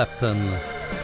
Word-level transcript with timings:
Clapton. 0.00 0.36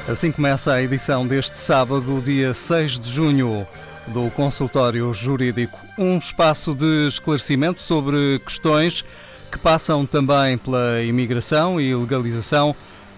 Assim 0.08 0.32
começa 0.32 0.72
a 0.72 0.82
edição 0.82 1.26
deste 1.26 1.58
sábado, 1.58 2.22
dia 2.22 2.54
6 2.54 2.98
de 2.98 3.10
junho, 3.10 3.66
do 4.06 4.30
Consultório 4.30 5.12
Jurídico. 5.12 5.78
Um 5.98 6.16
espaço 6.16 6.74
de 6.74 7.06
esclarecimento 7.06 7.82
sobre 7.82 8.38
questões 8.38 9.04
que 9.52 9.58
passam 9.58 10.06
também 10.06 10.56
pela 10.56 11.02
imigração 11.02 11.78
e 11.78 11.94
legalização 11.94 12.74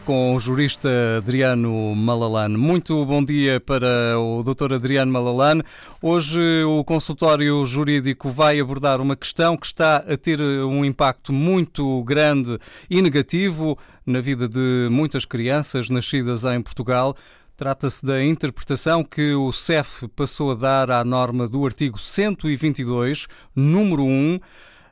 com 0.08 0.34
o 0.34 0.40
jurista 0.40 0.88
Adriano 1.18 1.94
Malalane. 1.94 2.56
Muito 2.56 3.04
bom 3.04 3.22
dia 3.22 3.60
para 3.60 4.18
o 4.18 4.42
Dr. 4.42 4.72
Adriano 4.72 5.12
Malalane. 5.12 5.62
Hoje 6.00 6.40
o 6.64 6.82
consultório 6.82 7.64
jurídico 7.66 8.30
vai 8.30 8.58
abordar 8.58 9.02
uma 9.02 9.14
questão 9.14 9.54
que 9.54 9.66
está 9.66 9.98
a 9.98 10.16
ter 10.16 10.40
um 10.40 10.82
impacto 10.82 11.30
muito 11.30 12.02
grande 12.04 12.58
e 12.88 13.02
negativo 13.02 13.78
na 14.08 14.20
vida 14.20 14.48
de 14.48 14.88
muitas 14.90 15.26
crianças 15.26 15.90
nascidas 15.90 16.44
em 16.44 16.62
Portugal. 16.62 17.14
Trata-se 17.58 18.04
da 18.04 18.24
interpretação 18.24 19.04
que 19.04 19.34
o 19.34 19.52
CEF 19.52 20.08
passou 20.16 20.52
a 20.52 20.54
dar 20.54 20.90
à 20.90 21.04
norma 21.04 21.46
do 21.46 21.66
artigo 21.66 21.98
122, 21.98 23.26
número 23.54 24.04
1, 24.04 24.40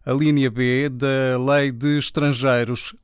a 0.05 0.13
linha 0.13 0.51
B 0.51 0.91
da 0.91 1.39
Lei 1.39 1.73
de 1.73 1.97
Estrangeiros. 1.97 2.95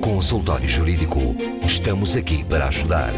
Consultório 0.01 0.67
Jurídico. 0.67 1.35
Estamos 1.65 2.15
aqui 2.15 2.43
para 2.43 2.67
ajudar. 2.69 3.13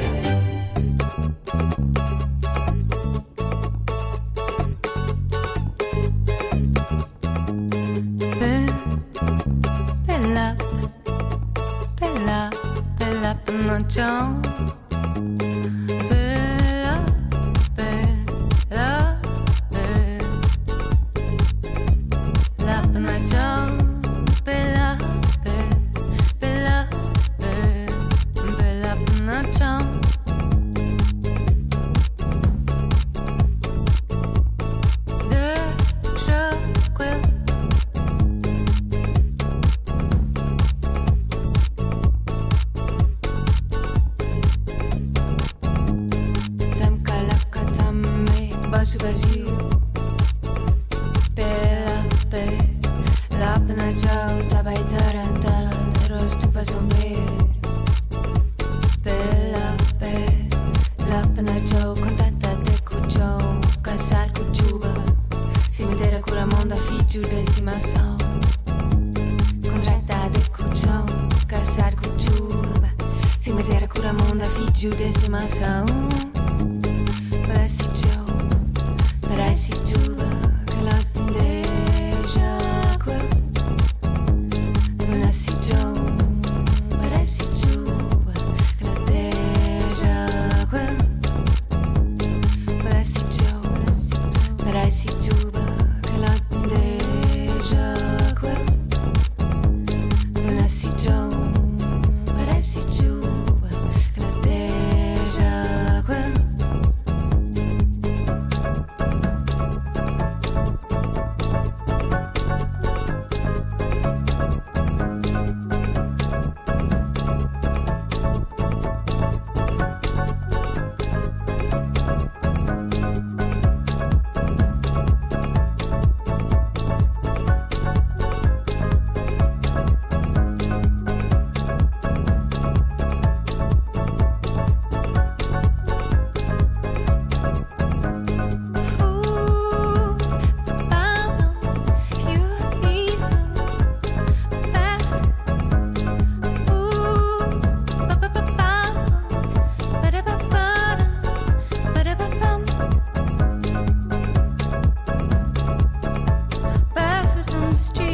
Street. 157.77 158.06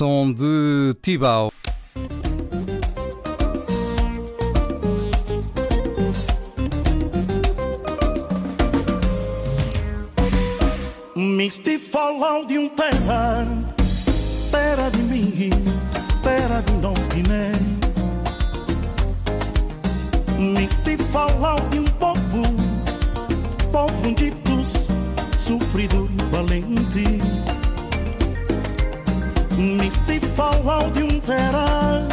som 0.00 0.32
de 0.32 0.96
Tibau. 1.02 1.52
Misty 11.14 11.76
falou 11.78 12.46
de 12.46 12.58
um 12.58 12.70
terra, 12.70 13.46
terra 14.50 14.88
de 14.88 15.02
mim, 15.02 15.50
terra 16.22 16.62
de 16.62 16.72
nós 16.80 17.06
Guiné. 17.08 17.52
Misty 20.38 20.96
falou 21.12 21.60
de 21.68 21.78
um 21.78 21.84
povo, 21.84 22.42
povo 23.70 24.14
de 24.14 24.32
sofrido 25.36 26.08
e 26.18 26.34
valente. 26.34 27.29
Falam 30.40 30.90
de 30.92 31.02
um 31.02 31.20
terra, 31.20 32.08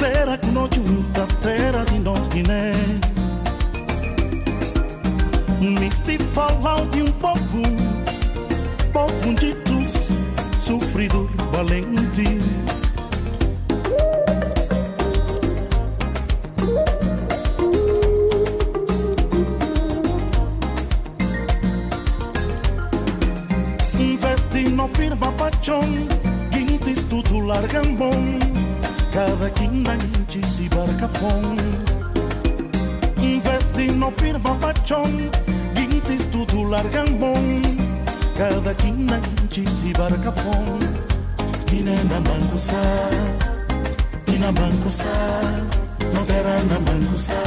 terra 0.00 0.36
que 0.36 0.48
não 0.48 0.64
junta, 0.64 1.24
terra 1.40 1.84
de 1.84 2.00
nós 2.00 2.26
Guiné. 2.26 2.72
Misti 5.60 6.18
falam 6.18 6.90
de 6.90 7.04
um 7.04 7.12
povo, 7.12 7.62
povo 8.92 9.34
ditos, 9.36 10.10
sofrido 10.58 11.30
e 11.32 11.56
valente. 11.56 12.83
Barca 31.24 31.30
fom. 31.30 31.56
Investi 33.22 33.86
no 33.96 34.10
firma 34.10 34.54
pachón, 34.60 35.30
quintis 35.74 36.26
tudo 36.30 36.68
largam 36.68 37.18
bom, 37.18 37.62
cada 38.36 38.74
quinante 38.74 39.66
se 39.66 39.92
barca 39.92 40.32
fom. 40.32 40.78
Ina 41.72 41.94
na 42.04 42.20
mangusa, 42.20 42.82
ina 44.28 44.52
mangusa, 44.52 45.14
no 46.12 46.20
terá 46.24 46.56
na 46.70 46.78
mangusa, 46.80 47.40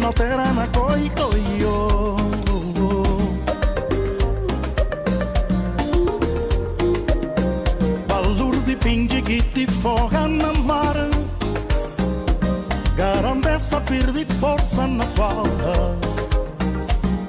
no 0.00 0.12
terá 0.12 0.52
na 0.52 0.66
coi 0.68 1.10
coi 1.10 1.42
yo. 1.58 2.16
Valor 8.08 8.56
de 8.66 8.76
pingue 8.76 9.22
que 9.22 9.42
Garandessa 13.70 13.80
perde 13.82 14.24
força 14.40 14.86
na 14.88 15.04
fala 15.04 15.96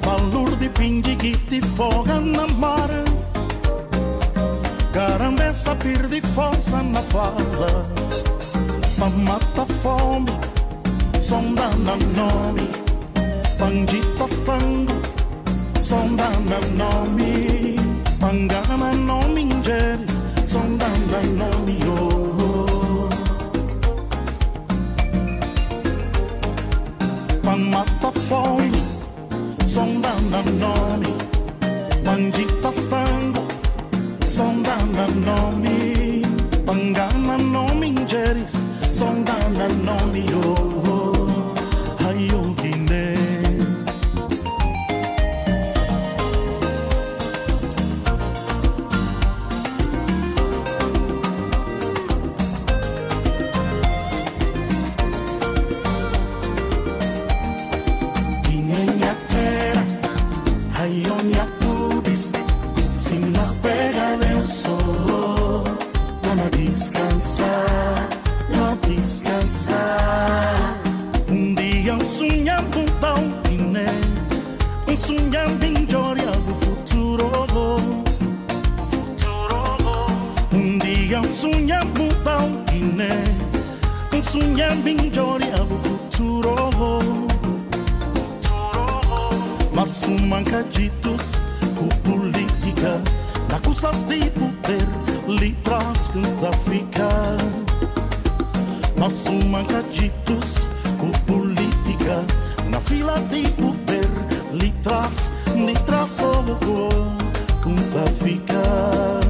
Valor 0.01 0.55
de 0.55 0.69
que 1.15 1.37
te 1.37 1.61
foga 1.61 2.19
na 2.19 2.47
mar. 2.47 2.89
Garandessa 4.91 5.75
perde 5.75 6.19
força 6.33 6.81
na 6.81 6.99
fala. 6.99 7.85
Pa 8.97 9.09
mata 9.09 9.67
fome 9.83 10.31
Sonda 11.19 11.67
na 11.77 11.95
nome. 11.95 12.67
Panditas 13.59 14.39
tango 14.39 14.99
Sonda 15.79 16.27
na 16.49 16.59
nome. 16.73 17.75
Pangana 18.19 18.93
nome 18.95 19.41
ingeres 19.41 20.09
Sonda 20.43 20.87
na 20.87 21.21
nome 21.21 21.77
oh. 21.85 22.10
Pan 27.51 27.69
mata 27.69 28.11
fome 28.27 28.71
Sonda 29.73 30.13
na 30.31 30.39
nome 30.61 31.11
Panditas 32.05 32.79
tango 32.87 33.43
Sonda 34.35 34.77
na 34.95 35.05
nome 35.27 36.23
Pangana 36.65 37.35
nome 37.37 37.87
ingeres 37.91 38.55
Sonda 38.97 39.35
na 39.57 39.67
nome 39.67 40.23
oh. 40.31 40.70
Um 74.91 74.97
sonhando 74.97 75.63
em 75.63 75.85
glória 75.85 76.31
do 76.31 76.53
futuro. 76.55 77.77
Um 80.51 80.77
dia 80.79 81.21
um 81.21 81.23
sonhando 81.23 82.13
tão 82.23 82.63
Guiné, 82.65 83.23
um 84.13 84.21
sonhando 84.21 84.89
em 84.89 85.09
glória 85.09 85.57
do 85.57 85.79
futuro. 85.79 86.71
Mas 89.73 90.03
um 90.03 90.27
mancaditos 90.27 91.31
com 91.75 91.87
política 92.09 93.01
Na 93.49 93.59
custas 93.61 94.03
de 94.03 94.19
poder 94.31 94.87
lhe 95.27 95.53
traz 95.63 96.09
canta 96.09 96.51
ficar 96.69 97.37
Mas 98.95 99.25
um 99.25 99.47
mancaditos 99.47 100.67
com 100.99 101.09
política 101.25 102.25
Na 102.69 102.79
fila 102.79 103.19
de 103.21 103.49
poder 103.53 103.80
lhe 104.53 104.71
traz, 104.83 105.31
lhe 105.55 105.73
traz 105.85 106.11
só 106.11 106.41
canta 106.41 108.11
ficar 108.23 109.21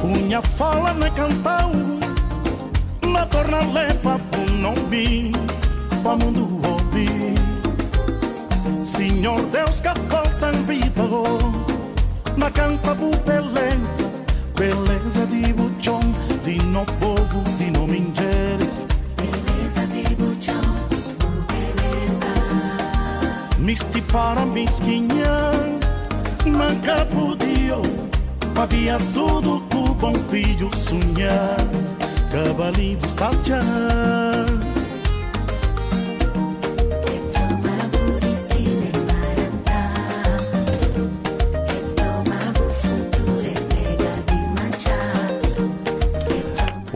Cunha 0.00 0.42
fala 0.42 0.92
na 0.94 1.10
cantau 1.10 1.70
Na 3.06 3.26
torna 3.26 3.60
lepa 3.72 4.18
pro 4.30 4.50
não 4.50 4.74
Pra 6.02 6.16
mundo 6.16 6.48
ouvir 6.66 7.34
Senhor 8.84 9.40
Deus 9.46 9.80
que 9.80 9.88
falta 10.08 10.52
vida 10.66 11.02
Na 12.36 12.50
canta 12.50 12.94
bu 12.94 13.10
beleza 13.18 13.99
Beleza 14.60 15.26
de 15.26 15.54
buchão 15.54 16.00
De 16.44 16.62
no 16.64 16.84
povo, 16.84 17.42
de 17.56 17.70
no 17.70 17.86
mingeres 17.86 18.86
Beleza 19.16 19.86
de 19.86 20.14
buchão, 20.16 20.60
beleza. 21.48 22.26
Misti 23.58 24.02
para 24.02 24.44
mesquinha 24.44 25.50
Manca 26.44 27.06
podia 27.06 27.76
Havia 28.54 28.98
tudo 29.14 29.62
que 29.70 29.76
o 29.78 29.94
bom 29.94 30.14
filho 30.14 30.68
sonhar 30.76 31.56
Cavalinho 32.30 32.98
está 33.06 33.30
já 33.42 33.62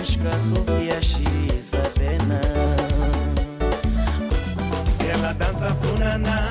kunshika 0.00 0.32
sofia 0.32 1.02
shisa 1.02 1.78
pena 1.94 2.40
Se 4.86 5.06
ela 5.10 5.34
dança 5.34 5.68
funana, 5.74 6.50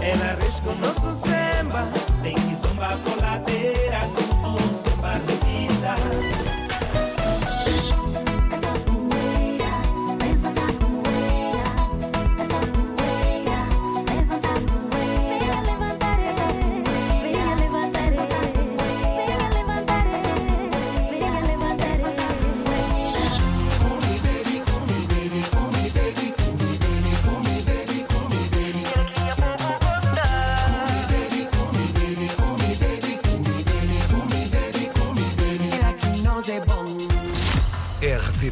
ela 0.00 0.36
risca 0.40 0.70
o 0.70 0.76
nosso 0.76 1.12
samba. 1.26 1.88
Tem 2.22 2.34
que 2.34 2.54
zumbar 2.54 2.96
com 2.98 3.18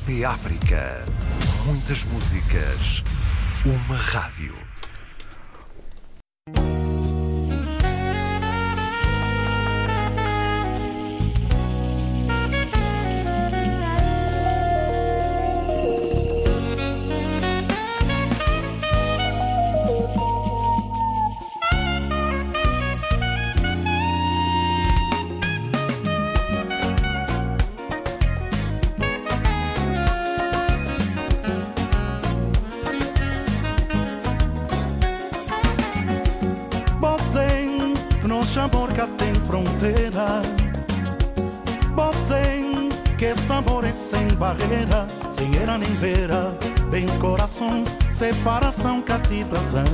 RDP 0.07 0.25
África. 0.25 1.05
Muitas 1.67 2.05
músicas. 2.05 3.03
Uma 3.65 3.97
rádio. 3.97 4.66
Separação 48.47 49.03
cativa 49.03 49.57
razão. 49.59 49.85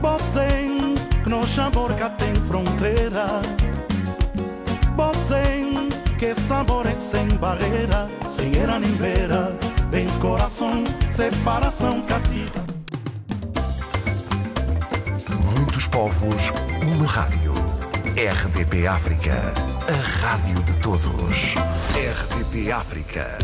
Botzen, 0.00 0.94
que 1.24 1.28
nosso 1.28 1.60
amor 1.60 1.92
cá 1.94 2.08
tem 2.10 2.32
fronteira. 2.36 3.42
Botzen, 4.94 5.88
que 6.20 6.32
sabor 6.32 6.86
é 6.86 6.94
sem 6.94 7.26
barreira, 7.30 8.08
sem 8.28 8.56
era 8.56 8.78
nem 8.78 8.92
beira. 8.92 9.52
Bem 9.90 10.06
coração, 10.20 10.84
separação 11.10 12.00
cativa. 12.02 12.64
Muitos 15.56 15.88
povos, 15.88 16.52
uma 16.80 17.06
rádio. 17.08 17.54
RDP 18.14 18.86
África. 18.86 19.52
A 19.88 20.26
rádio 20.28 20.62
de 20.62 20.74
todos. 20.74 21.56
RDP 21.96 22.70
África. 22.70 23.36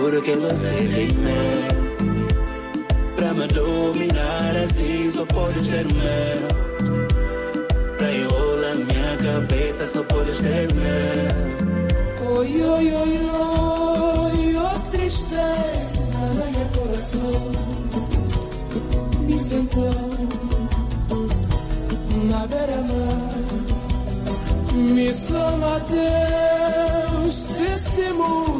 Porque 0.00 0.32
você 0.32 0.70
tem 0.70 1.08
medo? 1.12 1.90
Pra 3.16 3.34
me 3.34 3.46
dominar 3.48 4.56
assim 4.56 5.10
só 5.10 5.26
podes 5.26 5.68
ter 5.68 5.84
medo. 5.92 6.48
Pra 7.98 8.12
enrolar 8.12 8.76
minha 8.76 9.16
cabeça 9.18 9.86
só 9.86 10.02
podes 10.04 10.38
ter 10.38 10.72
medo. 10.74 11.70
Oi, 12.34 12.62
oi, 12.62 12.92
oi, 12.94 13.20
oi, 13.28 14.56
oh 14.56 14.90
tristeza 14.90 15.44
meu 16.56 16.82
coração. 16.82 17.50
Me 19.20 19.38
sentou 19.38 19.90
na 22.30 22.46
beira-mar. 22.46 23.30
Me 24.74 25.12
soma 25.12 25.80
Deus, 25.90 27.44
testemunha 27.44 28.59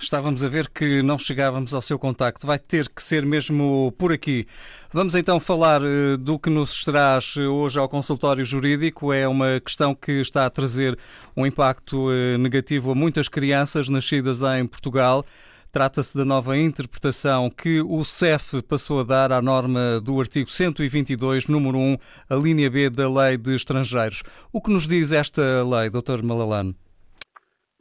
estávamos 0.00 0.44
a 0.44 0.48
ver 0.48 0.68
que 0.68 1.02
não 1.02 1.18
chegávamos 1.18 1.74
ao 1.74 1.80
seu 1.80 1.98
contacto. 1.98 2.46
Vai 2.46 2.58
ter 2.58 2.88
que 2.88 3.02
ser 3.02 3.24
mesmo 3.24 3.92
por 3.98 4.12
aqui. 4.12 4.46
Vamos 4.92 5.14
então 5.14 5.40
falar 5.40 5.80
eh, 5.82 6.16
do 6.18 6.38
que 6.38 6.50
nos 6.50 6.84
traz 6.84 7.34
eh, 7.36 7.46
hoje 7.46 7.78
ao 7.78 7.88
consultório 7.88 8.44
jurídico. 8.44 9.12
É 9.12 9.26
uma 9.26 9.60
questão 9.60 9.94
que 9.94 10.12
está 10.20 10.46
a 10.46 10.50
trazer 10.50 10.98
um 11.36 11.46
impacto 11.46 12.10
eh, 12.10 12.38
negativo 12.38 12.92
a 12.92 12.94
muitas 12.94 13.28
crianças 13.28 13.88
nascidas 13.88 14.42
em 14.42 14.66
Portugal. 14.66 15.24
Trata-se 15.72 16.16
da 16.16 16.24
nova 16.24 16.56
interpretação 16.56 17.50
que 17.50 17.82
o 17.82 18.02
CEF 18.02 18.62
passou 18.62 19.00
a 19.00 19.04
dar 19.04 19.30
à 19.32 19.42
norma 19.42 20.00
do 20.00 20.18
artigo 20.18 20.48
122, 20.48 21.48
número 21.48 21.76
1, 21.76 21.96
a 22.30 22.34
linha 22.34 22.70
B 22.70 22.88
da 22.88 23.06
Lei 23.10 23.36
de 23.36 23.54
Estrangeiros. 23.54 24.22
O 24.50 24.62
que 24.62 24.70
nos 24.70 24.86
diz 24.86 25.12
esta 25.12 25.42
lei, 25.62 25.90
Dr. 25.90 26.22
Malalane? 26.22 26.74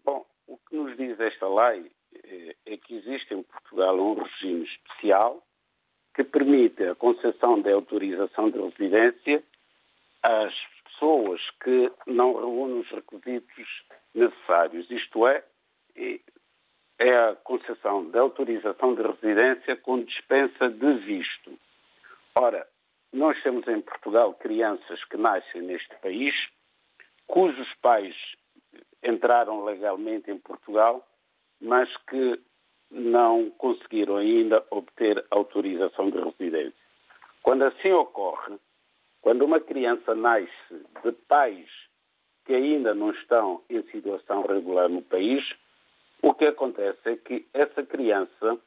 Bom, 0.03 0.25
o 0.45 0.57
que 0.57 0.75
nos 0.75 0.97
diz 0.97 1.17
esta 1.17 1.47
lei 1.47 1.94
é 2.65 2.77
que 2.77 2.95
existe 2.95 3.33
em 3.33 3.43
Portugal 3.43 3.99
um 3.99 4.13
regime 4.15 4.65
especial 4.65 5.43
que 6.13 6.23
permite 6.23 6.83
a 6.83 6.95
concessão 6.95 7.61
de 7.61 7.71
autorização 7.71 8.49
de 8.49 8.59
residência 8.59 9.43
às 10.23 10.53
pessoas 10.85 11.41
que 11.63 11.91
não 12.07 12.33
reúnem 12.33 12.79
os 12.79 12.89
requisitos 12.89 13.83
necessários. 14.13 14.89
Isto 14.89 15.27
é, 15.27 15.43
é 16.97 17.15
a 17.15 17.35
concessão 17.35 18.09
de 18.09 18.17
autorização 18.17 18.95
de 18.95 19.01
residência 19.01 19.75
com 19.75 20.03
dispensa 20.03 20.69
de 20.69 20.93
visto. 20.99 21.59
Ora, 22.33 22.65
nós 23.11 23.41
temos 23.43 23.67
em 23.67 23.81
Portugal 23.81 24.33
crianças 24.33 25.03
que 25.05 25.17
nascem 25.17 25.61
neste 25.61 25.93
país, 25.97 26.33
cujos 27.27 27.71
pais 27.81 28.15
entraram 29.03 29.63
legalmente 29.63 30.31
em 30.31 30.37
Portugal, 30.37 31.05
mas 31.61 31.89
que 32.09 32.39
não 32.89 33.49
conseguiram 33.51 34.17
ainda 34.17 34.65
obter 34.69 35.25
autorização 35.29 36.09
de 36.09 36.19
residência. 36.19 36.85
Quando 37.41 37.63
assim 37.63 37.91
ocorre, 37.91 38.55
quando 39.21 39.43
uma 39.43 39.59
criança 39.59 40.13
nasce 40.13 40.51
de 41.03 41.11
pais 41.27 41.69
que 42.45 42.53
ainda 42.53 42.93
não 42.93 43.11
estão 43.11 43.63
em 43.69 43.81
situação 43.91 44.43
regular 44.43 44.87
no 44.87 45.01
país, 45.01 45.43
o 46.21 46.33
que 46.33 46.45
acontece 46.45 46.99
é 47.05 47.15
que 47.15 47.47
essa 47.53 47.83
criança, 47.83 48.57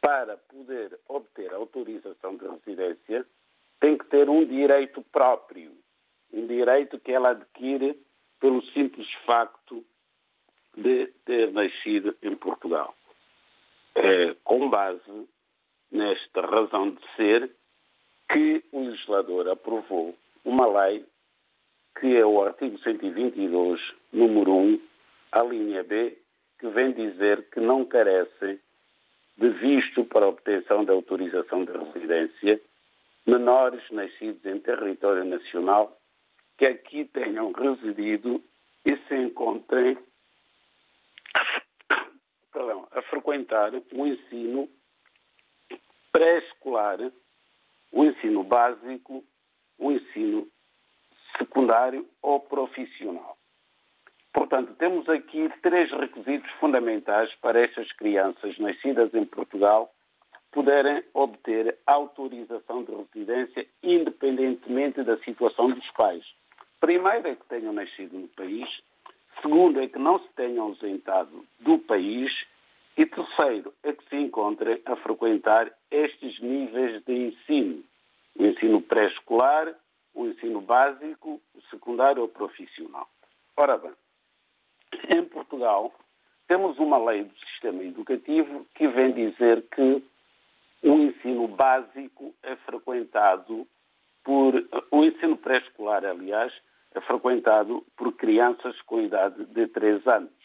para 0.00 0.36
poder 0.36 0.98
obter 1.08 1.52
autorização 1.52 2.36
de 2.36 2.46
residência, 2.46 3.26
tem 3.80 3.96
que 3.98 4.06
ter 4.06 4.28
um 4.28 4.44
direito 4.44 5.02
próprio, 5.10 5.72
um 6.32 6.46
direito 6.46 6.98
que 6.98 7.12
ela 7.12 7.30
adquire 7.30 7.98
pelo 8.40 8.62
simples 8.72 9.10
facto 9.26 9.84
de 10.76 11.06
ter 11.24 11.52
nascido 11.52 12.16
em 12.22 12.34
Portugal. 12.36 12.94
É 13.94 14.34
com 14.44 14.68
base 14.70 15.28
nesta 15.90 16.40
razão 16.40 16.90
de 16.90 17.00
ser 17.16 17.50
que 18.30 18.64
o 18.72 18.80
legislador 18.80 19.48
aprovou 19.48 20.16
uma 20.44 20.66
lei 20.66 21.04
que 22.00 22.16
é 22.16 22.24
o 22.24 22.42
artigo 22.42 22.78
122, 22.78 23.80
número 24.12 24.50
1, 24.50 24.80
a 25.32 25.42
linha 25.42 25.84
B, 25.84 26.18
que 26.58 26.68
vem 26.68 26.92
dizer 26.92 27.48
que 27.50 27.60
não 27.60 27.84
carecem 27.84 28.58
de 29.36 29.48
visto 29.50 30.04
para 30.04 30.28
obtenção 30.28 30.84
de 30.84 30.90
autorização 30.90 31.64
de 31.64 31.72
residência 31.72 32.60
menores 33.26 33.82
nascidos 33.90 34.44
em 34.44 34.58
território 34.58 35.24
nacional 35.24 35.96
que 36.58 36.66
aqui 36.66 37.04
tenham 37.04 37.52
residido 37.52 38.42
e 38.84 38.96
se 39.08 39.14
encontrem 39.14 39.96
a 42.94 43.02
frequentar 43.02 43.72
o 43.74 44.06
ensino 44.06 44.68
pré-escolar, 46.12 46.98
o 47.90 48.04
ensino 48.04 48.44
básico, 48.44 49.24
o 49.78 49.92
ensino 49.92 50.48
secundário 51.38 52.08
ou 52.20 52.40
profissional. 52.40 53.36
Portanto, 54.32 54.74
temos 54.74 55.08
aqui 55.08 55.50
três 55.62 55.90
requisitos 55.90 56.50
fundamentais 56.52 57.34
para 57.36 57.60
estas 57.60 57.90
crianças 57.92 58.58
nascidas 58.58 59.12
em 59.14 59.24
Portugal 59.26 59.92
poderem 60.50 61.02
obter 61.14 61.78
autorização 61.86 62.84
de 62.84 62.92
residência 62.94 63.66
independentemente 63.82 65.02
da 65.02 65.16
situação 65.18 65.70
dos 65.70 65.90
pais. 65.92 66.24
Primeiro 66.78 67.28
é 67.28 67.34
que 67.34 67.46
tenham 67.46 67.72
nascido 67.72 68.18
no 68.18 68.28
país, 68.28 68.68
segundo 69.40 69.80
é 69.80 69.88
que 69.88 69.98
não 69.98 70.18
se 70.18 70.28
tenham 70.34 70.66
ausentado 70.66 71.46
do 71.60 71.78
país 71.78 72.30
E 72.96 73.06
terceiro, 73.06 73.72
é 73.82 73.92
que 73.92 74.08
se 74.08 74.16
encontrem 74.16 74.80
a 74.84 74.96
frequentar 74.96 75.72
estes 75.90 76.38
níveis 76.40 77.02
de 77.04 77.12
ensino. 77.12 77.82
O 78.36 78.44
ensino 78.44 78.82
pré-escolar, 78.82 79.74
o 80.14 80.26
ensino 80.26 80.60
básico, 80.60 81.40
o 81.54 81.62
secundário 81.70 82.22
ou 82.22 82.28
profissional. 82.28 83.08
Ora 83.56 83.78
bem, 83.78 83.92
em 85.16 85.24
Portugal 85.24 85.92
temos 86.46 86.78
uma 86.78 86.98
lei 86.98 87.24
do 87.24 87.38
sistema 87.38 87.82
educativo 87.82 88.66
que 88.74 88.86
vem 88.88 89.12
dizer 89.12 89.62
que 89.74 90.04
o 90.82 90.94
ensino 90.98 91.48
básico 91.48 92.34
é 92.42 92.56
frequentado 92.56 93.66
por. 94.22 94.54
O 94.90 95.04
ensino 95.04 95.36
pré-escolar, 95.36 96.04
aliás, 96.04 96.52
é 96.94 97.00
frequentado 97.00 97.86
por 97.96 98.12
crianças 98.12 98.78
com 98.82 99.00
idade 99.00 99.44
de 99.46 99.66
3 99.68 100.06
anos. 100.08 100.41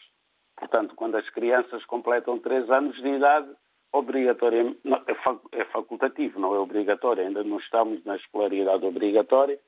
Portanto, 0.58 0.94
quando 0.96 1.16
as 1.16 1.28
crianças 1.30 1.84
completam 1.84 2.38
3 2.38 2.68
anos 2.70 2.96
de 2.96 3.08
idade, 3.08 3.48
obrigatoriamente, 3.92 4.78
é, 4.84 5.60
é 5.60 5.64
facultativo, 5.66 6.40
não 6.40 6.54
é 6.54 6.58
obrigatório, 6.58 7.24
ainda 7.24 7.44
não 7.44 7.58
estamos 7.58 8.04
na 8.04 8.16
escolaridade 8.16 8.84
obrigatória, 8.84 9.58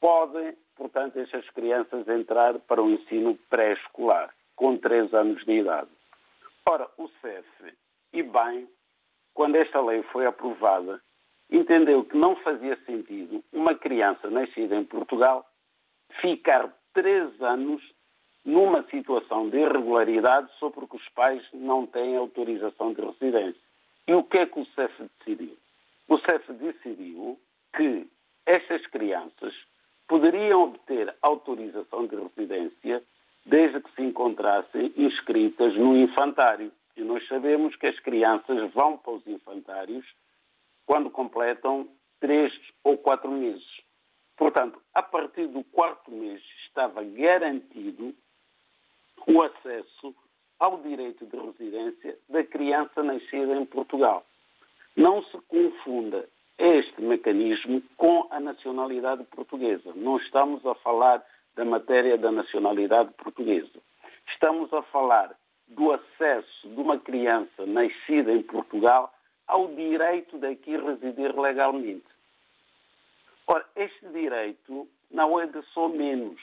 podem, 0.00 0.54
portanto, 0.74 1.18
essas 1.18 1.48
crianças 1.50 2.06
entrar 2.08 2.58
para 2.60 2.82
o 2.82 2.90
ensino 2.90 3.38
pré-escolar, 3.48 4.34
com 4.54 4.76
3 4.76 5.14
anos 5.14 5.44
de 5.44 5.60
idade. 5.60 5.90
Ora, 6.68 6.88
o 6.98 7.08
CEF, 7.20 7.74
e 8.12 8.22
bem, 8.22 8.68
quando 9.32 9.54
esta 9.56 9.80
lei 9.80 10.02
foi 10.04 10.26
aprovada, 10.26 11.00
entendeu 11.50 12.04
que 12.04 12.16
não 12.16 12.34
fazia 12.36 12.76
sentido 12.84 13.44
uma 13.52 13.74
criança 13.74 14.28
nascida 14.28 14.74
em 14.74 14.84
Portugal 14.84 15.46
ficar 16.20 16.72
três 16.92 17.40
anos 17.40 17.82
numa 18.46 18.84
situação 18.84 19.50
de 19.50 19.58
irregularidade 19.58 20.48
só 20.60 20.70
porque 20.70 20.96
os 20.96 21.08
pais 21.10 21.42
não 21.52 21.84
têm 21.84 22.16
autorização 22.16 22.92
de 22.92 23.02
residência. 23.02 23.60
E 24.06 24.14
o 24.14 24.22
que 24.22 24.38
é 24.38 24.46
que 24.46 24.60
o 24.60 24.66
CEF 24.66 25.10
decidiu? 25.18 25.56
O 26.08 26.16
CEF 26.18 26.52
decidiu 26.52 27.36
que 27.76 28.06
estas 28.46 28.86
crianças 28.86 29.52
poderiam 30.06 30.62
obter 30.62 31.12
autorização 31.20 32.06
de 32.06 32.14
residência 32.14 33.02
desde 33.44 33.80
que 33.80 33.92
se 33.96 34.02
encontrassem 34.02 34.92
inscritas 34.96 35.74
no 35.74 35.96
infantário. 35.96 36.70
E 36.96 37.02
nós 37.02 37.26
sabemos 37.26 37.74
que 37.74 37.88
as 37.88 37.98
crianças 37.98 38.72
vão 38.72 38.96
para 38.96 39.12
os 39.12 39.26
infantários 39.26 40.06
quando 40.86 41.10
completam 41.10 41.88
três 42.20 42.52
ou 42.84 42.96
quatro 42.96 43.30
meses. 43.30 43.66
Portanto, 44.36 44.80
a 44.94 45.02
partir 45.02 45.48
do 45.48 45.64
quarto 45.64 46.12
mês 46.12 46.40
estava 46.64 47.02
garantido 47.02 48.14
o 49.26 49.42
acesso 49.42 50.14
ao 50.58 50.80
direito 50.80 51.26
de 51.26 51.36
residência 51.36 52.18
da 52.28 52.42
criança 52.44 53.02
nascida 53.02 53.54
em 53.54 53.66
Portugal. 53.66 54.24
Não 54.96 55.22
se 55.24 55.38
confunda 55.48 56.26
este 56.58 57.02
mecanismo 57.02 57.82
com 57.96 58.26
a 58.30 58.40
nacionalidade 58.40 59.24
portuguesa. 59.24 59.92
Não 59.94 60.16
estamos 60.16 60.64
a 60.64 60.74
falar 60.76 61.22
da 61.54 61.64
matéria 61.64 62.16
da 62.16 62.32
nacionalidade 62.32 63.12
portuguesa. 63.14 63.78
Estamos 64.28 64.72
a 64.72 64.82
falar 64.82 65.36
do 65.68 65.92
acesso 65.92 66.68
de 66.68 66.80
uma 66.80 66.98
criança 66.98 67.66
nascida 67.66 68.32
em 68.32 68.42
Portugal 68.42 69.12
ao 69.46 69.68
direito 69.74 70.38
de 70.38 70.46
aqui 70.46 70.76
residir 70.76 71.38
legalmente. 71.38 72.06
Ora, 73.46 73.64
este 73.76 74.08
direito 74.08 74.88
não 75.10 75.38
é 75.40 75.46
de 75.46 75.62
só 75.72 75.88
menos, 75.88 76.40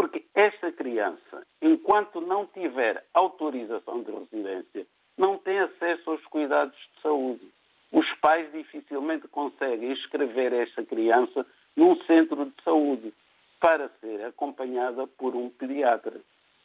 porque 0.00 0.24
esta 0.34 0.72
criança, 0.72 1.46
enquanto 1.60 2.22
não 2.22 2.46
tiver 2.46 3.04
autorização 3.12 4.02
de 4.02 4.10
residência, 4.10 4.86
não 5.18 5.36
tem 5.36 5.58
acesso 5.58 6.12
aos 6.12 6.24
cuidados 6.24 6.74
de 6.74 7.02
saúde. 7.02 7.46
Os 7.92 8.06
pais 8.22 8.50
dificilmente 8.50 9.28
conseguem 9.28 9.92
escrever 9.92 10.54
esta 10.54 10.82
criança 10.86 11.44
num 11.76 12.02
centro 12.04 12.46
de 12.46 12.54
saúde 12.64 13.12
para 13.60 13.90
ser 14.00 14.24
acompanhada 14.24 15.06
por 15.06 15.36
um 15.36 15.50
pediatra. 15.50 16.18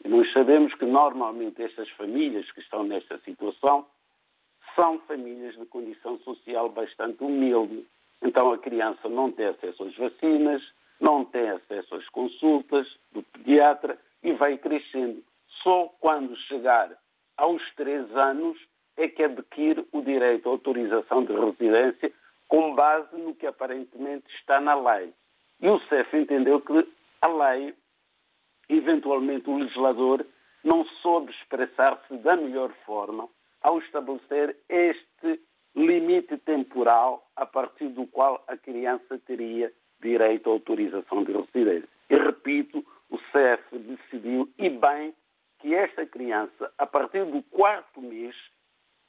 E 0.05 0.07
nós 0.07 0.31
sabemos 0.31 0.73
que 0.75 0.85
normalmente 0.85 1.61
estas 1.61 1.89
famílias 1.89 2.49
que 2.53 2.61
estão 2.61 2.85
nesta 2.85 3.17
situação 3.17 3.85
são 4.79 4.97
famílias 4.99 5.57
de 5.57 5.65
condição 5.65 6.17
social 6.19 6.69
bastante 6.69 7.21
humilde. 7.21 7.85
Então 8.21 8.53
a 8.53 8.57
criança 8.57 9.09
não 9.09 9.29
tem 9.29 9.47
acesso 9.47 9.83
às 9.83 9.95
vacinas, 9.97 10.63
não 10.99 11.25
tem 11.25 11.49
acesso 11.49 11.95
às 11.95 12.07
consultas 12.09 12.87
do 13.11 13.23
pediatra 13.23 13.97
e 14.23 14.33
vai 14.33 14.57
crescendo. 14.57 15.23
Só 15.63 15.87
quando 15.99 16.35
chegar 16.47 16.91
aos 17.37 17.61
três 17.75 18.09
anos 18.15 18.57
é 18.97 19.07
que 19.07 19.23
adquire 19.23 19.85
o 19.91 20.01
direito 20.01 20.47
à 20.47 20.51
autorização 20.51 21.25
de 21.25 21.33
residência 21.33 22.11
com 22.47 22.75
base 22.75 23.15
no 23.17 23.35
que 23.35 23.45
aparentemente 23.45 24.25
está 24.37 24.59
na 24.61 24.75
lei. 24.75 25.13
E 25.59 25.67
o 25.67 25.79
CEF 25.87 26.15
entendeu 26.15 26.61
que 26.61 26.87
a 27.21 27.27
lei, 27.27 27.73
eventualmente 28.69 29.49
o 29.49 29.57
legislador, 29.57 30.25
não 30.63 30.85
soube 31.01 31.31
expressar-se 31.31 32.17
da 32.17 32.35
melhor 32.35 32.71
forma 32.85 33.27
ao 33.61 33.79
estabelecer 33.79 34.55
este 34.69 35.41
limite 35.75 36.37
temporal 36.37 37.27
a 37.35 37.45
partir 37.45 37.89
do 37.89 38.07
qual 38.07 38.43
a 38.47 38.55
criança 38.55 39.19
teria 39.25 39.71
direito 40.05 40.49
à 40.49 40.53
autorização 40.53 41.23
de 41.23 41.31
residência. 41.31 41.89
E 42.09 42.15
repito, 42.15 42.85
o 43.09 43.17
CEF 43.31 43.77
decidiu, 43.79 44.47
e 44.57 44.69
bem, 44.69 45.13
que 45.59 45.73
esta 45.73 46.05
criança, 46.05 46.71
a 46.77 46.85
partir 46.85 47.25
do 47.25 47.41
quarto 47.43 48.01
mês, 48.01 48.35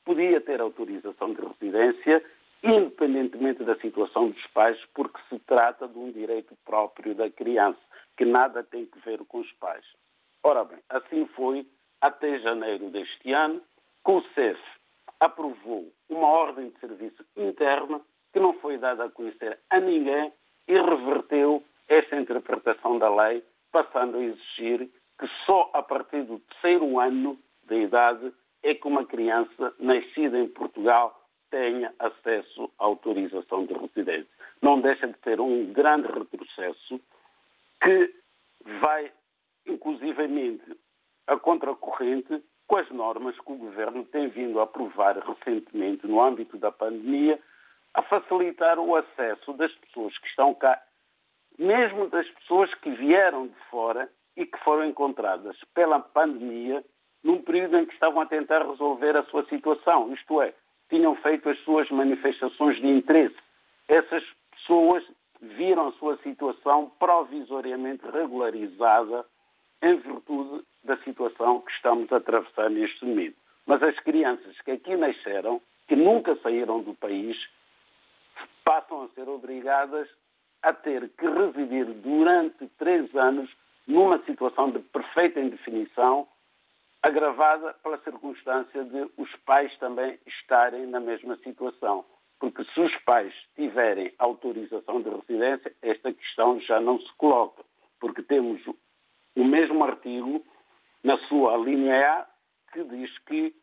podia 0.05 0.41
ter 0.41 0.61
autorização 0.61 1.35
de 1.35 1.41
residência, 1.43 2.25
independentemente 2.63 3.63
da 3.63 3.77
situação 3.77 4.31
dos 4.31 4.47
pais, 4.49 4.79
porque 4.95 5.21
se 5.29 5.39
trata 5.41 5.87
de 5.87 5.99
um 5.99 6.11
direito 6.11 6.57
próprio 6.65 7.15
da 7.15 7.29
criança, 7.31 7.79
que 8.17 8.25
nada 8.25 8.65
tem 8.65 8.87
que 8.87 8.99
ver 9.01 9.19
com 9.27 9.41
os 9.41 9.53
pais. 9.53 9.85
Ora 10.43 10.65
bem, 10.65 10.79
assim 10.89 11.27
foi 11.37 11.67
até 12.01 12.39
janeiro 12.39 12.89
deste 12.91 13.33
ano, 13.33 13.61
que 14.05 14.13
o 14.13 14.23
CEF 14.35 14.61
aprovou 15.21 15.93
uma 16.09 16.29
ordem 16.29 16.71
de 16.71 16.79
serviço 16.79 17.25
interna 17.37 18.01
que 18.33 18.41
não 18.41 18.53
foi 18.55 18.79
dada 18.79 19.05
a 19.05 19.11
conhecer 19.11 19.59
a 19.71 19.81
ninguém 19.81 20.33
e 20.69 20.75
reverteu 20.75 21.63
esta 21.89 22.17
interpretação 22.17 22.99
da 22.99 23.15
lei, 23.15 23.43
passando 23.71 24.19
a 24.19 24.23
exigir 24.23 24.89
que 25.19 25.29
só 25.47 25.71
a 25.73 25.83
partir 25.83 26.23
do 26.25 26.39
terceiro 26.41 26.99
ano 26.99 27.39
de 27.69 27.83
idade 27.83 28.33
é 28.63 28.75
que 28.75 28.87
uma 28.87 29.05
criança 29.05 29.73
nascida 29.79 30.39
em 30.39 30.49
Portugal 30.49 31.21
tenha 31.51 31.95
acesso 31.99 32.71
à 32.79 32.85
autorização 32.85 33.65
de 33.65 33.75
residência. 33.75 34.27
Não 34.61 34.81
deixa 34.81 35.07
de 35.07 35.15
ter 35.19 35.41
um 35.41 35.73
grande 35.73 36.09
retrocesso 36.09 37.01
que 37.81 38.15
vai, 38.81 39.13
inclusivamente, 39.67 40.77
a 41.27 41.37
contracorrente 41.37 42.43
com 42.67 42.79
as 42.79 42.91
normas 42.91 43.39
que 43.39 43.53
o 43.53 43.57
Governo 43.57 44.05
tem 44.05 44.29
vindo 44.29 44.59
a 44.59 44.65
aprovar 44.65 45.17
recentemente 45.19 46.07
no 46.07 46.21
âmbito 46.21 46.57
da 46.59 46.73
pandemia, 46.73 47.39
a 47.97 48.03
facilitar 48.03 48.79
o 48.79 48.95
acesso 48.95 49.55
das 49.55 49.73
pessoas 49.73 50.17
que 50.19 50.29
estão 50.29 50.55
cá, 50.55 50.81
mesmo 51.59 52.09
das 52.09 52.29
pessoas 52.29 52.73
que 52.75 52.91
vieram 52.91 53.47
de 53.49 53.55
fora 53.71 54.09
e 54.37 54.45
que 54.45 54.59
foram 54.59 54.85
encontradas 54.85 55.57
pela 55.75 55.99
pandemia 55.99 56.85
num 57.25 57.41
período 57.41 57.79
em 57.79 57.87
que 57.87 57.95
estavam 57.95 58.21
a 58.21 58.27
tentar 58.27 58.63
resolver 58.67 59.17
a 59.17 59.25
sua 59.25 59.47
situação, 59.47 60.13
isto 60.13 60.43
é, 60.43 60.53
tinham 60.91 61.17
feito 61.17 61.49
as 61.49 61.59
suas 61.61 61.91
manifestações 61.91 62.77
de 62.77 62.87
interesse. 62.87 63.37
Essas 63.89 64.23
pessoas 64.53 65.03
viram 65.41 65.89
a 65.89 65.93
sua 65.93 66.19
situação 66.19 66.93
provisoriamente 66.99 68.05
regularizada 68.13 69.25
em 69.83 69.97
virtude 69.97 70.65
da 70.85 70.99
situação 70.99 71.61
que 71.61 71.73
estamos 71.73 72.13
a 72.13 72.19
atravessar 72.19 72.69
neste 72.69 73.05
momento. 73.07 73.37
Mas 73.67 73.83
as 73.83 73.99
crianças 74.01 74.61
que 74.61 74.73
aqui 74.73 74.95
nasceram, 74.95 75.61
que 75.89 75.97
nunca 75.97 76.37
saíram 76.43 76.83
do 76.83 76.95
país, 76.95 77.37
passam 78.65 79.03
a 79.03 79.09
ser 79.09 79.29
obrigadas 79.29 80.09
a 80.63 80.73
ter 80.73 81.09
que 81.11 81.27
residir 81.27 81.87
durante 81.87 82.67
três 82.79 83.15
anos 83.15 83.51
numa 83.87 84.19
situação 84.25 84.71
de 84.71 84.81
perfeita 84.81 85.41
indefinição, 85.41 86.27
agravada 87.03 87.75
pela 87.75 87.99
circunstância 87.99 88.85
de 88.85 89.09
os 89.17 89.31
pais 89.45 89.77
também 89.79 90.19
estarem 90.27 90.87
na 90.87 90.99
mesma 90.99 91.37
situação. 91.37 92.05
Porque 92.41 92.65
se 92.65 92.81
os 92.81 92.95
pais 93.05 93.33
tiverem 93.55 94.13
autorização 94.19 95.01
de 95.01 95.09
residência, 95.09 95.73
esta 95.81 96.13
questão 96.13 96.61
já 96.61 96.81
não 96.81 96.99
se 97.01 97.13
coloca. 97.17 97.65
Porque 98.01 98.23
temos 98.23 98.61
o 99.37 99.45
mesmo 99.45 99.85
artigo, 99.85 100.45
na 101.03 101.17
sua 101.29 101.57
linha 101.59 101.99
A, 101.99 102.27
que 102.73 102.83
diz 102.85 103.19
que 103.21 103.55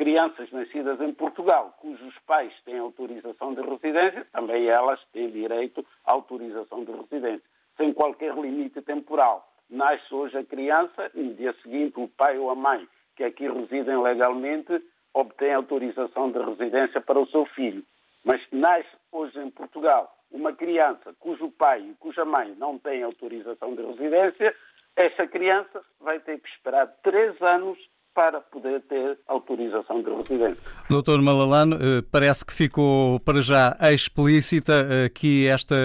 crianças 0.00 0.50
nascidas 0.50 0.98
em 1.02 1.12
Portugal, 1.12 1.76
cujos 1.78 2.14
pais 2.26 2.50
têm 2.64 2.78
autorização 2.78 3.52
de 3.52 3.60
residência, 3.60 4.26
também 4.32 4.66
elas 4.66 4.98
têm 5.12 5.30
direito 5.30 5.84
à 6.06 6.12
autorização 6.12 6.82
de 6.84 6.90
residência, 6.90 7.44
sem 7.76 7.92
qualquer 7.92 8.34
limite 8.34 8.80
temporal. 8.80 9.46
Nasce 9.68 10.14
hoje 10.14 10.38
a 10.38 10.42
criança 10.42 11.10
e 11.14 11.20
no 11.20 11.34
dia 11.34 11.54
seguinte 11.62 12.00
o 12.00 12.08
pai 12.08 12.38
ou 12.38 12.48
a 12.48 12.54
mãe 12.54 12.88
que 13.14 13.22
aqui 13.22 13.46
residem 13.46 14.00
legalmente 14.00 14.82
obtém 15.12 15.52
autorização 15.52 16.32
de 16.32 16.38
residência 16.38 17.02
para 17.02 17.20
o 17.20 17.26
seu 17.26 17.44
filho. 17.44 17.84
Mas 18.24 18.40
nasce 18.50 18.88
hoje 19.12 19.38
em 19.38 19.50
Portugal 19.50 20.16
uma 20.30 20.54
criança 20.54 21.14
cujo 21.20 21.50
pai 21.50 21.82
e 21.82 21.94
cuja 21.96 22.24
mãe 22.24 22.54
não 22.56 22.78
têm 22.78 23.02
autorização 23.02 23.74
de 23.74 23.82
residência, 23.82 24.56
essa 24.96 25.26
criança 25.26 25.84
vai 26.00 26.18
ter 26.20 26.40
que 26.40 26.48
esperar 26.48 26.86
três 27.02 27.38
anos 27.42 27.78
para 28.14 28.40
poder 28.40 28.82
ter 28.82 29.18
autorização 29.28 30.02
de 30.02 30.10
residência. 30.10 30.62
Doutor 30.88 31.22
Malalano, 31.22 31.76
eh, 31.76 32.02
parece 32.10 32.44
que 32.44 32.52
ficou 32.52 33.20
para 33.20 33.40
já 33.40 33.76
explícita 33.92 35.04
aqui 35.06 35.46
esta 35.46 35.76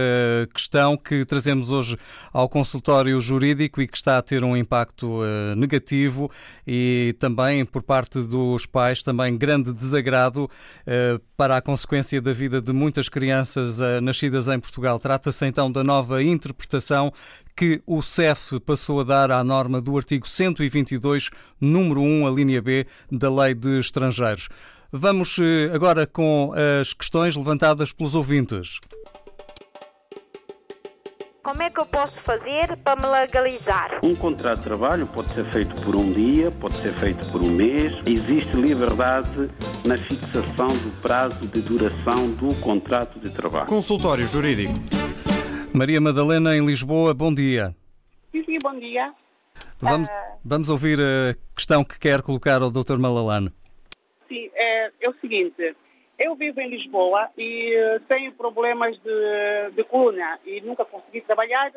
questão 0.54 0.98
que 0.98 1.24
trazemos 1.24 1.70
hoje 1.70 1.96
ao 2.34 2.50
consultório 2.50 3.20
jurídico 3.22 3.80
e 3.82 3.88
que 3.88 3.96
está 3.96 4.18
a 4.18 4.22
ter 4.22 4.44
um 4.44 4.58
impacto 4.58 5.24
eh, 5.24 5.56
negativo 5.56 6.32
e 6.66 7.16
também 7.20 7.64
por 7.64 7.84
parte 7.84 8.20
dos 8.22 8.66
pais 8.66 9.04
também 9.04 9.38
grande 9.38 9.72
desagrado 9.72 10.50
eh, 10.88 11.20
para 11.38 11.58
a 11.58 11.62
consequência 11.62 12.20
da 12.20 12.34
vida 12.34 12.60
de 12.60 12.74
muitas 12.74 13.08
crianças 13.08 13.80
nascidas 14.02 14.48
em 14.48 14.60
Portugal. 14.60 14.98
Trata-se 14.98 15.46
então 15.46 15.72
da 15.72 15.84
nova 15.84 16.24
interpretação 16.24 17.12
que 17.56 17.82
o 17.86 18.02
CEF 18.02 18.60
passou 18.60 19.00
a 19.00 19.04
dar 19.04 19.32
à 19.32 19.44
norma 19.44 19.82
do 19.82 19.96
artigo 19.98 20.28
122, 20.28 21.30
número 21.60 22.02
1, 22.02 22.28
a 22.28 22.32
linha 22.32 22.62
B, 22.62 22.86
da 23.12 23.30
Lei 23.30 23.54
de 23.54 23.80
Estrangeiros. 23.80 24.50
Vamos 24.92 25.38
eh, 25.40 25.72
agora 25.74 26.06
com 26.06 26.54
as 26.82 26.94
questões 26.94 27.36
levantadas 27.36 27.92
pelos 27.94 28.16
ouvintes. 28.16 28.80
Como 31.44 31.62
é 31.62 31.70
que 31.70 31.80
eu 31.80 31.86
posso 31.86 32.16
fazer 32.26 32.76
para 32.84 33.00
me 33.00 33.08
legalizar? 33.08 34.00
Um 34.02 34.16
contrato 34.16 34.58
de 34.58 34.64
trabalho 34.64 35.06
pode 35.06 35.32
ser 35.32 35.46
feito 35.52 35.76
por 35.84 35.96
um 35.96 36.12
dia, 36.12 36.50
pode 36.50 36.74
ser 36.82 36.96
feito 36.96 37.24
por 37.32 37.40
um 37.44 37.52
mês. 37.52 37.94
Existe 38.04 38.58
liberdade 38.58 39.48
na 39.86 39.96
fixação 39.96 40.70
do 40.70 41.02
prazo 41.02 41.46
de 41.46 41.62
duração 41.62 42.32
do 42.32 42.56
contrato 42.62 43.20
de 43.20 43.30
trabalho. 43.30 43.68
Consultório 43.68 44.26
Jurídico. 44.26 44.74
Maria 45.76 46.00
Madalena, 46.00 46.56
em 46.56 46.66
Lisboa, 46.66 47.14
bom 47.14 47.36
dia. 47.36 47.76
Sim, 48.32 48.46
sim, 48.46 48.58
bom 48.64 48.80
dia. 48.80 49.14
Vamos, 49.82 50.08
uh... 50.08 50.12
vamos 50.44 50.70
ouvir 50.70 50.98
a 51.02 51.36
questão 51.54 51.84
que 51.84 52.00
quer 52.00 52.22
colocar 52.22 52.62
ao 52.62 52.72
Dr. 52.72 52.98
Malalano. 52.98 53.52
Sim, 54.30 54.50
é, 54.54 54.90
é, 55.02 55.10
o 55.10 55.14
seguinte. 55.16 55.76
Eu 56.18 56.34
vivo 56.36 56.62
em 56.62 56.70
Lisboa 56.70 57.30
e 57.38 57.76
uh, 57.76 58.00
tenho 58.08 58.32
problemas 58.32 58.98
de, 59.02 59.72
de 59.76 59.84
coluna 59.84 60.40
e 60.46 60.62
nunca 60.62 60.86
consegui 60.86 61.20
trabalhar 61.20 61.74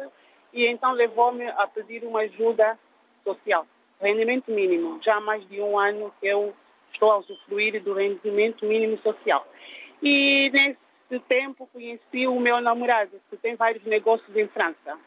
e 0.54 0.64
então 0.68 0.92
levou-me 0.92 1.48
a 1.48 1.66
pedir 1.66 2.04
uma 2.04 2.20
ajuda 2.20 2.78
social, 3.24 3.66
rendimento 4.00 4.48
mínimo. 4.52 5.00
Já 5.04 5.16
há 5.16 5.20
mais 5.20 5.46
de 5.48 5.60
um 5.60 5.76
ano 5.76 6.14
que 6.20 6.28
eu 6.28 6.54
estou 6.92 7.10
a 7.10 7.18
usufruir 7.18 7.82
do 7.82 7.94
rendimento 7.94 8.64
mínimo 8.64 8.96
social. 8.98 9.44
E 10.00 10.50
nesse 10.50 10.87
esse 11.10 11.18
tempo 11.20 11.66
conheci 11.72 12.26
o 12.26 12.38
meu 12.38 12.60
namorado, 12.60 13.20
que 13.30 13.36
tem 13.38 13.56
vários 13.56 13.84
negócios 13.84 14.36
em 14.36 14.46
França. 14.48 14.98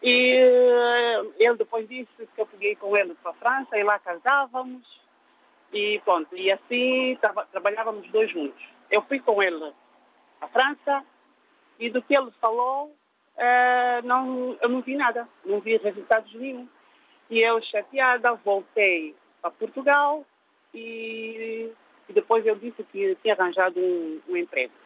E 0.00 0.36
eh, 0.36 1.22
ele 1.38 1.56
depois 1.56 1.88
disse 1.88 2.10
que 2.16 2.40
eu 2.40 2.46
peguei 2.46 2.76
com 2.76 2.96
ele 2.96 3.14
para 3.16 3.32
a 3.32 3.34
França 3.34 3.76
e 3.76 3.82
lá 3.82 3.98
casávamos. 3.98 4.82
E 5.72 6.00
pronto, 6.04 6.36
e 6.36 6.52
assim 6.52 7.18
tra 7.20 7.32
trabalhávamos 7.46 8.08
dois 8.10 8.30
juntos. 8.30 8.62
Eu 8.90 9.02
fui 9.02 9.18
com 9.18 9.42
ele 9.42 9.72
à 10.40 10.46
França 10.46 11.04
e 11.80 11.90
do 11.90 12.00
que 12.00 12.16
ele 12.16 12.30
falou, 12.40 12.94
uh, 13.36 14.06
não, 14.06 14.56
eu 14.60 14.68
não 14.68 14.82
vi 14.82 14.94
nada, 14.94 15.28
não 15.44 15.58
vi 15.58 15.76
resultados 15.78 16.32
nenhum. 16.34 16.68
E 17.28 17.40
eu, 17.40 17.60
chateada, 17.62 18.34
voltei 18.34 19.16
para 19.42 19.50
Portugal 19.50 20.24
e, 20.72 21.72
e 22.08 22.12
depois 22.12 22.46
eu 22.46 22.54
disse 22.54 22.84
que 22.84 23.16
tinha 23.16 23.34
arranjado 23.34 23.80
um, 23.80 24.20
um 24.28 24.36
emprego. 24.36 24.83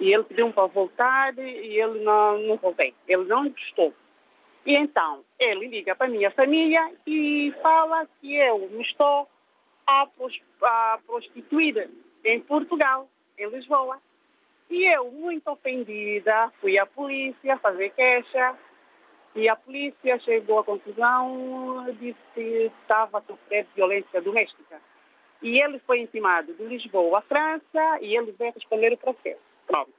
E 0.00 0.14
ele 0.14 0.24
pediu-me 0.24 0.52
para 0.52 0.66
voltar 0.66 1.36
e 1.38 1.80
ele 1.80 2.04
não, 2.04 2.38
não 2.38 2.56
voltei. 2.56 2.94
Ele 3.06 3.24
não 3.24 3.48
gostou. 3.48 3.92
E 4.64 4.74
então, 4.74 5.24
ele 5.38 5.66
liga 5.68 5.94
para 5.94 6.06
a 6.06 6.10
minha 6.10 6.30
família 6.30 6.92
e 7.06 7.52
fala 7.62 8.06
que 8.20 8.36
eu 8.36 8.68
me 8.70 8.82
estou 8.82 9.28
a, 9.86 10.06
a 10.62 10.98
prostituir 11.06 11.88
em 12.24 12.40
Portugal, 12.40 13.08
em 13.38 13.48
Lisboa. 13.48 13.98
E 14.70 14.84
eu, 14.94 15.10
muito 15.10 15.48
ofendida, 15.50 16.52
fui 16.60 16.78
à 16.78 16.84
polícia 16.84 17.56
fazer 17.58 17.90
queixa. 17.90 18.54
E 19.34 19.48
a 19.48 19.56
polícia 19.56 20.18
chegou 20.20 20.58
à 20.58 20.64
conclusão, 20.64 21.86
disse 22.00 22.18
que 22.34 22.70
estava 22.82 23.18
a 23.18 23.22
sofrer 23.22 23.66
violência 23.74 24.20
doméstica. 24.20 24.80
E 25.40 25.62
ele 25.62 25.78
foi 25.80 26.00
intimado 26.00 26.52
de 26.54 26.64
Lisboa 26.64 27.20
à 27.20 27.22
França 27.22 28.00
e 28.00 28.16
ele 28.16 28.32
veio 28.32 28.52
responder 28.52 28.92
o 28.92 28.98
processo. 28.98 29.47
Pronto. 29.68 29.92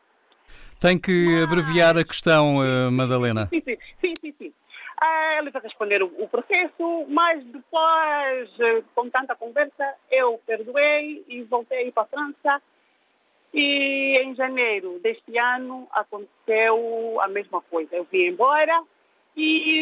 Tem 0.79 0.99
que 0.99 1.41
abreviar 1.43 1.97
a 1.97 2.03
questão, 2.03 2.57
uh, 2.57 2.91
Madalena. 2.91 3.47
Sim, 3.47 3.61
sim, 3.61 3.77
sim. 4.01 4.13
sim, 4.21 4.35
sim. 4.37 4.53
Uh, 5.01 5.37
ele 5.37 5.51
vai 5.51 5.61
responder 5.61 6.03
o, 6.03 6.27
processo, 6.27 7.05
mas 7.07 7.43
depois, 7.45 8.49
uh, 8.59 8.83
com 8.93 9.09
tanta 9.09 9.35
conversa, 9.35 9.95
eu 10.11 10.41
perdoei 10.45 11.23
e 11.27 11.43
voltei 11.43 11.91
para 11.91 12.03
a 12.03 12.05
França. 12.07 12.61
E 13.53 14.21
em 14.21 14.35
janeiro 14.35 14.99
deste 14.99 15.37
ano 15.37 15.87
aconteceu 15.91 17.17
a 17.21 17.27
mesma 17.27 17.61
coisa. 17.61 17.95
Eu 17.95 18.05
vim 18.11 18.27
embora 18.27 18.83
e 19.35 19.81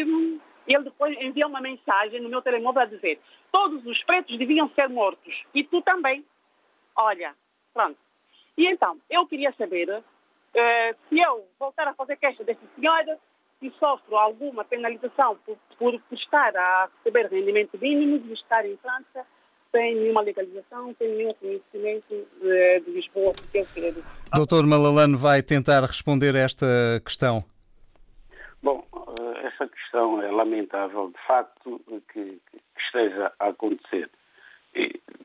ele 0.66 0.84
depois 0.84 1.16
enviou 1.20 1.50
uma 1.50 1.60
mensagem 1.60 2.20
no 2.20 2.28
meu 2.28 2.40
telemóvel 2.40 2.82
a 2.82 2.86
dizer: 2.86 3.20
todos 3.52 3.84
os 3.84 4.02
pretos 4.04 4.38
deviam 4.38 4.70
ser 4.70 4.88
mortos 4.88 5.44
e 5.54 5.64
tu 5.64 5.82
também. 5.82 6.24
Olha, 6.96 7.34
pronto. 7.74 7.98
E 8.58 8.66
então, 8.66 8.98
eu 9.08 9.24
queria 9.24 9.54
saber 9.56 9.88
uh, 9.88 10.96
se 11.08 11.16
eu 11.16 11.46
voltar 11.60 11.86
a 11.86 11.94
fazer 11.94 12.16
queixa 12.16 12.42
desse 12.42 12.60
senhor, 12.74 13.16
se 13.60 13.70
sofro 13.78 14.16
alguma 14.16 14.64
penalização 14.64 15.38
por, 15.46 15.56
por, 15.78 16.00
por 16.00 16.18
estar 16.18 16.56
a 16.56 16.88
receber 16.96 17.28
rendimento 17.28 17.78
mínimo, 17.80 18.18
de 18.18 18.32
estar 18.32 18.66
em 18.66 18.76
França, 18.78 19.24
sem 19.70 19.94
nenhuma 19.94 20.22
legalização, 20.22 20.92
sem 20.98 21.08
nenhum 21.08 21.32
conhecimento 21.34 22.12
uh, 22.12 22.84
de 22.84 22.90
Lisboa, 22.90 23.32
porque 23.32 23.58
eu 23.58 23.66
queria 23.66 23.94
Doutor 24.34 24.66
Malalano 24.66 25.16
vai 25.16 25.40
tentar 25.40 25.82
responder 25.82 26.34
a 26.34 26.40
esta 26.40 26.66
questão. 27.04 27.44
Bom, 28.60 28.84
eh, 29.20 29.46
essa 29.46 29.68
questão 29.68 30.20
é 30.20 30.32
lamentável, 30.32 31.10
de 31.10 31.26
facto, 31.28 31.80
que, 32.12 32.40
que 32.50 32.60
esteja 32.76 33.32
a 33.38 33.48
acontecer. 33.48 34.10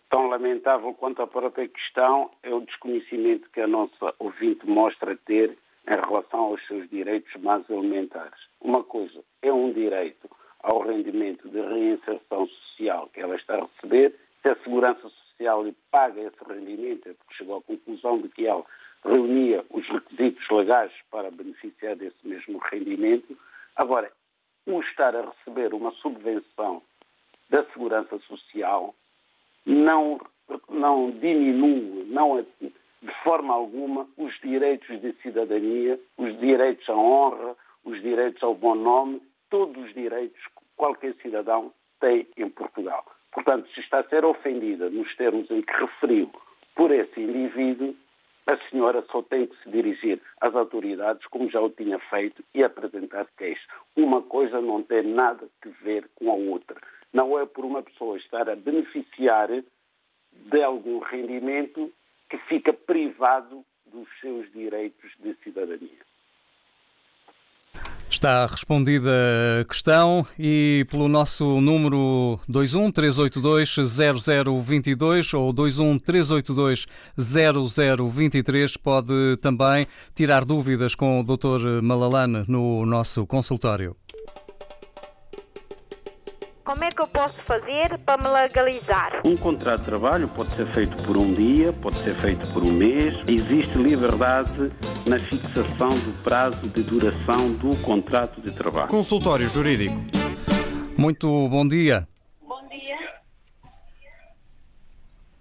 Tão 0.09 0.27
lamentável 0.27 0.93
quanto 0.93 1.21
a 1.21 1.27
própria 1.27 1.67
questão 1.67 2.29
é 2.43 2.53
o 2.53 2.61
desconhecimento 2.61 3.49
que 3.49 3.61
a 3.61 3.67
nossa 3.67 4.13
ouvinte 4.19 4.67
mostra 4.67 5.17
ter 5.25 5.57
em 5.87 6.07
relação 6.07 6.39
aos 6.39 6.65
seus 6.67 6.89
direitos 6.89 7.33
mais 7.41 7.67
elementares. 7.69 8.39
Uma 8.61 8.83
coisa 8.83 9.23
é 9.41 9.51
um 9.51 9.73
direito 9.73 10.29
ao 10.61 10.79
rendimento 10.81 11.49
de 11.49 11.59
reinserção 11.59 12.47
social 12.47 13.09
que 13.13 13.19
ela 13.19 13.35
está 13.35 13.55
a 13.55 13.65
receber, 13.65 14.15
se 14.43 14.49
a 14.49 14.55
Segurança 14.57 15.09
Social 15.09 15.63
lhe 15.63 15.73
paga 15.89 16.21
esse 16.21 16.43
rendimento, 16.45 17.07
é 17.07 17.13
porque 17.13 17.33
chegou 17.35 17.57
à 17.57 17.61
conclusão 17.61 18.19
de 18.19 18.27
que 18.27 18.45
ela 18.45 18.65
reunia 19.03 19.65
os 19.69 19.87
requisitos 19.87 20.45
legais 20.49 20.91
para 21.09 21.31
beneficiar 21.31 21.95
desse 21.95 22.27
mesmo 22.27 22.59
rendimento. 22.69 23.37
Agora, 23.75 24.11
o 24.65 24.81
estar 24.81 25.15
a 25.15 25.29
receber 25.29 25.73
uma 25.73 25.91
subvenção 25.93 26.81
da 27.49 27.63
Segurança 27.71 28.19
Social 28.19 28.93
não, 29.65 30.19
não 30.69 31.11
diminui, 31.11 32.05
não, 32.07 32.45
de 32.61 33.23
forma 33.23 33.53
alguma, 33.53 34.07
os 34.17 34.33
direitos 34.41 35.01
de 35.01 35.13
cidadania, 35.21 35.99
os 36.17 36.39
direitos 36.39 36.87
à 36.89 36.95
honra, 36.95 37.55
os 37.83 38.01
direitos 38.01 38.41
ao 38.43 38.55
bom 38.55 38.75
nome, 38.75 39.21
todos 39.49 39.83
os 39.83 39.93
direitos 39.93 40.41
que 40.41 40.63
qualquer 40.77 41.13
cidadão 41.21 41.73
tem 41.99 42.27
em 42.37 42.49
Portugal. 42.49 43.05
Portanto, 43.31 43.67
se 43.73 43.81
está 43.81 43.99
a 43.99 44.03
ser 44.07 44.23
ofendida 44.23 44.89
nos 44.89 45.13
termos 45.15 45.49
em 45.51 45.61
que 45.61 45.73
referiu 45.73 46.29
por 46.75 46.91
esse 46.91 47.19
indivíduo, 47.19 47.95
a 48.45 48.57
senhora 48.69 49.03
só 49.11 49.21
tem 49.21 49.47
que 49.47 49.55
se 49.63 49.69
dirigir 49.69 50.21
às 50.41 50.53
autoridades, 50.53 51.25
como 51.27 51.49
já 51.49 51.61
o 51.61 51.69
tinha 51.69 51.97
feito, 51.99 52.43
e 52.53 52.63
apresentar 52.63 53.25
queixa. 53.37 53.65
Uma 53.95 54.21
coisa 54.21 54.59
não 54.61 54.83
tem 54.83 55.03
nada 55.03 55.47
que 55.61 55.69
ver 55.83 56.09
com 56.15 56.29
a 56.29 56.35
outra 56.35 56.79
não 57.13 57.39
é 57.39 57.45
por 57.45 57.63
uma 57.63 57.83
pessoa 57.83 58.17
estar 58.17 58.49
a 58.49 58.55
beneficiar 58.55 59.49
de 60.31 60.63
algum 60.63 60.99
rendimento 60.99 61.93
que 62.29 62.37
fica 62.49 62.73
privado 62.73 63.63
dos 63.85 64.07
seus 64.19 64.51
direitos 64.51 65.11
de 65.19 65.35
cidadania. 65.43 66.03
Está 68.09 68.45
respondida 68.45 69.09
a 69.61 69.65
questão 69.65 70.25
e 70.37 70.85
pelo 70.89 71.07
nosso 71.07 71.59
número 71.59 72.39
21 72.47 72.91
382 72.91 73.75
0022 74.45 75.33
ou 75.33 75.51
21 75.51 75.97
382 75.97 76.85
0023 77.17 78.77
pode 78.77 79.37
também 79.41 79.87
tirar 80.13 80.45
dúvidas 80.45 80.93
com 80.93 81.19
o 81.19 81.23
Dr. 81.23 81.81
Malalane 81.81 82.43
no 82.47 82.85
nosso 82.85 83.25
consultório. 83.25 83.95
Como 86.63 86.81
é 86.81 86.89
que 86.89 87.01
eu 87.01 87.07
posso 87.07 87.35
fazer 87.45 87.97
para 88.05 88.23
me 88.23 88.29
legalizar? 88.29 89.21
Um 89.25 89.35
contrato 89.35 89.79
de 89.79 89.85
trabalho 89.85 90.29
pode 90.29 90.49
ser 90.55 90.65
feito 90.73 90.95
por 91.03 91.17
um 91.17 91.33
dia, 91.33 91.73
pode 91.73 92.01
ser 92.03 92.15
feito 92.21 92.47
por 92.53 92.63
um 92.63 92.71
mês. 92.71 93.15
Existe 93.27 93.77
liberdade 93.77 94.71
na 95.05 95.19
fixação 95.19 95.89
do 95.89 96.23
prazo 96.23 96.69
de 96.69 96.81
duração 96.83 97.51
do 97.55 97.75
contrato 97.81 98.39
de 98.39 98.49
trabalho. 98.53 98.87
Consultório 98.87 99.45
Jurídico. 99.49 99.95
Muito 100.97 101.27
bom 101.49 101.67
dia. 101.67 102.07
Bom 102.41 102.65
dia. 102.69 102.97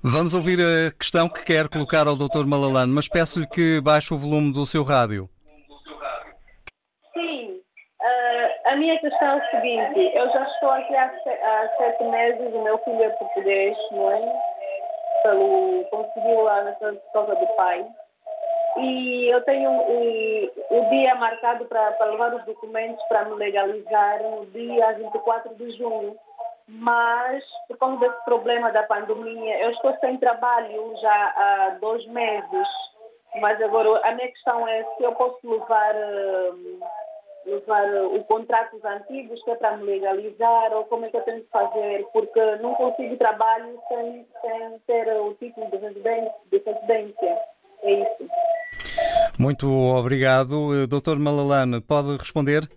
Vamos 0.03 0.35
ouvir 0.35 0.61
a 0.61 0.91
questão 0.91 1.29
que 1.29 1.45
quer 1.45 1.68
colocar 1.68 2.09
ao 2.09 2.16
Dr. 2.16 2.45
Malalane, 2.47 2.93
mas 2.93 3.07
peço-lhe 3.07 3.47
que 3.47 3.81
baixe 3.81 4.12
o 4.12 4.18
volume 4.18 4.53
do 4.53 4.66
seu 4.66 4.83
rádio. 4.83 5.31
Sim, 7.14 7.61
ah, 8.01 8.62
a 8.73 8.77
minha 8.77 8.99
questão 8.99 9.29
é 9.29 9.37
o 9.37 9.51
seguinte: 9.51 10.12
eu 10.14 10.31
já 10.31 10.43
estou 10.45 10.70
aqui 10.70 10.97
há, 10.97 11.11
se- 11.23 11.29
há 11.43 11.68
sete 11.77 12.05
meses, 12.05 12.55
o 12.55 12.62
meu 12.62 12.79
filho 12.79 13.05
é 13.05 13.11
português, 13.11 13.77
não 13.93 14.11
é? 14.11 14.33
Pelo, 15.23 15.85
conseguiu 15.91 16.49
por 16.81 17.12
causa 17.12 17.35
do 17.37 17.47
pai. 17.49 17.87
E 18.79 19.29
eu 19.31 19.43
tenho 19.43 19.70
e, 19.91 20.51
o 20.70 20.89
dia 20.89 21.14
marcado 21.16 21.66
para 21.66 21.95
levar 22.07 22.35
os 22.35 22.45
documentos 22.45 23.05
para 23.09 23.27
me 23.27 23.35
legalizar 23.35 24.23
no 24.23 24.47
dia 24.47 24.93
24 24.93 25.55
de 25.57 25.70
junho. 25.77 26.16
Mas, 26.66 27.45
por 27.68 27.77
causa 27.77 27.97
desse 27.99 28.25
problema 28.25 28.73
da 28.73 28.85
pandemia, 28.85 29.59
eu 29.61 29.70
estou 29.73 29.95
sem 29.99 30.16
trabalho 30.16 30.97
já 31.03 31.12
há 31.37 31.77
dois 31.81 32.05
meses. 32.07 32.68
Mas 33.37 33.61
agora 33.61 34.01
a 34.05 34.12
minha 34.12 34.29
questão 34.29 34.66
é 34.66 34.83
se 34.97 35.03
eu 35.03 35.12
posso 35.12 35.39
levar, 35.45 35.95
hum, 35.95 36.81
levar 37.47 37.86
o 38.05 38.22
contratos 38.24 38.84
antigos 38.84 39.43
que 39.45 39.51
é 39.51 39.57
para 39.57 39.76
me 39.76 39.84
legalizar 39.84 40.72
ou 40.72 40.84
como 40.84 41.07
é 41.07 41.11
que 41.11 41.16
eu 41.16 41.22
tenho 41.22 41.43
que 41.43 41.51
fazer, 41.51 42.07
porque 42.12 42.57
não 42.57 42.74
consigo 42.74 43.16
trabalho 43.16 43.78
sem, 43.88 44.26
sem 44.40 44.78
ter 44.86 45.09
o 45.20 45.34
título 45.34 45.70
de 45.70 45.76
residência. 45.76 46.34
De 46.51 46.59
residência. 46.59 47.38
É 47.82 48.03
isso. 48.03 48.30
Muito 49.38 49.68
obrigado. 49.68 50.74
Eh, 50.74 50.86
Dr. 50.86 51.18
Malalane, 51.18 51.80
pode 51.80 52.16
responder? 52.16 52.68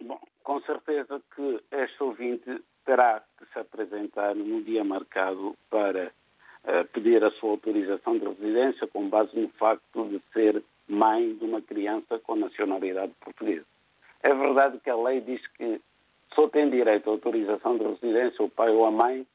Bom, 0.00 0.18
com 0.44 0.60
certeza 0.60 1.20
que 1.34 1.60
este 1.72 2.02
ouvinte 2.02 2.62
terá 2.84 3.22
que 3.38 3.44
se 3.52 3.58
apresentar 3.58 4.34
no 4.34 4.62
dia 4.62 4.84
marcado 4.84 5.56
para 5.70 6.12
eh, 6.64 6.84
pedir 6.92 7.24
a 7.24 7.30
sua 7.32 7.50
autorização 7.50 8.18
de 8.18 8.26
residência 8.26 8.86
com 8.86 9.08
base 9.08 9.38
no 9.38 9.48
facto 9.50 10.08
de 10.08 10.20
ser 10.32 10.62
mãe 10.88 11.34
de 11.34 11.44
uma 11.44 11.60
criança 11.60 12.18
com 12.20 12.36
nacionalidade 12.36 13.12
portuguesa. 13.20 13.66
É 14.22 14.34
verdade 14.34 14.78
que 14.82 14.90
a 14.90 14.96
lei 14.96 15.20
diz 15.20 15.46
que 15.48 15.80
só 16.34 16.48
tem 16.48 16.68
direito 16.70 17.08
à 17.08 17.12
autorização 17.12 17.76
de 17.76 17.84
residência 17.84 18.44
o 18.44 18.50
pai 18.50 18.70
ou 18.70 18.84
a 18.84 18.90
mãe 18.90 19.26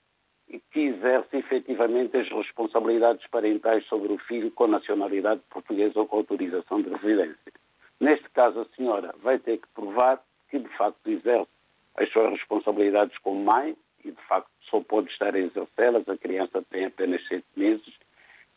que 0.72 0.80
exerce 0.80 1.38
efetivamente 1.38 2.18
as 2.18 2.30
responsabilidades 2.30 3.26
parentais 3.28 3.86
sobre 3.86 4.12
o 4.12 4.18
filho 4.18 4.52
com 4.52 4.68
nacionalidade 4.68 5.42
portuguesa 5.50 6.00
ou 6.00 6.08
com 6.08 6.18
autorização 6.18 6.82
de 6.82 6.90
residência. 6.90 7.54
Neste 8.00 8.30
caso, 8.32 8.62
a 8.62 8.76
senhora 8.76 9.16
vai 9.22 9.40
ter 9.40 9.58
que 9.58 9.68
provar 9.74 10.22
que, 10.50 10.60
de 10.60 10.70
facto, 10.78 11.00
exerce 11.08 11.50
as 11.96 12.12
suas 12.12 12.32
responsabilidades 12.32 13.18
como 13.20 13.44
mãe 13.44 13.76
e, 14.04 14.12
de 14.12 14.22
facto, 14.28 14.50
só 14.70 14.82
pode 14.82 15.10
estar 15.10 15.34
a 15.34 15.40
exercê-las, 15.40 16.08
a 16.08 16.18
criança 16.18 16.64
tem 16.70 16.86
apenas 16.86 17.26
sete 17.28 17.46
meses, 17.56 17.94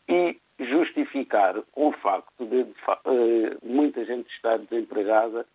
e 0.09 0.37
justificar 0.59 1.61
o 1.75 1.91
facto 1.91 2.45
de, 2.45 2.63
de 2.63 2.73
eh, 3.05 3.57
muita 3.63 4.03
gente 4.05 4.29
estar 4.33 4.57
desempregada 4.57 5.45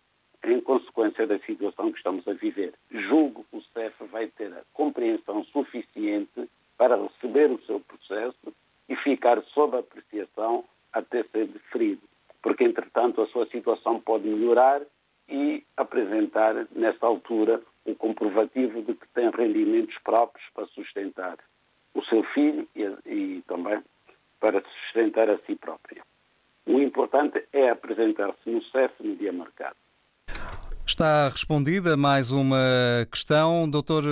em 0.43 0.59
consequência 0.61 1.25
da 1.25 1.39
situação 1.39 1.91
que 1.91 1.97
estamos 1.97 2.27
a 2.27 2.33
viver. 2.33 2.73
Julgo 2.91 3.45
que 3.49 3.57
o 3.57 3.63
CEF 3.73 3.95
vai 4.11 4.27
ter 4.27 4.51
a 4.53 4.61
compreensão 4.73 5.43
suficiente 5.45 6.49
para 6.77 6.95
receber 6.95 7.51
o 7.51 7.61
seu 7.65 7.79
processo 7.79 8.53
e 8.89 8.95
ficar 8.97 9.41
sob 9.53 9.77
apreciação 9.77 10.65
até 10.91 11.23
ser 11.23 11.47
deferido, 11.47 12.01
porque, 12.41 12.63
entretanto, 12.63 13.21
a 13.21 13.27
sua 13.27 13.45
situação 13.47 13.99
pode 13.99 14.27
melhorar 14.27 14.81
e 15.29 15.63
apresentar, 15.77 16.67
nessa 16.75 17.05
altura, 17.05 17.61
um 17.85 17.95
comprovativo 17.95 18.81
de 18.81 18.93
que 18.93 19.07
tem 19.13 19.29
rendimentos 19.29 19.97
próprios 20.03 20.45
para 20.53 20.67
sustentar 20.67 21.37
o 21.93 22.03
seu 22.05 22.23
filho 22.23 22.67
e, 22.75 22.83
e 23.05 23.43
também 23.47 23.81
para 24.43 24.61
sustentar 24.61 25.29
a 25.29 25.37
si 25.45 25.55
própria. 25.55 26.03
O 26.65 26.77
importante 26.81 27.41
é 27.53 27.69
apresentar-se 27.69 28.49
no 28.49 28.61
CEF 28.61 28.91
dia 29.17 29.31
marcado. 29.31 29.77
Está 30.85 31.29
respondida 31.29 31.95
mais 31.95 32.29
uma 32.29 32.57
questão, 33.09 33.69
Dr. 33.69 34.03